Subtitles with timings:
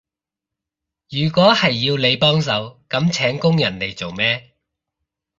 [1.11, 4.55] 如果係要你幫手，噉請工人嚟做咩？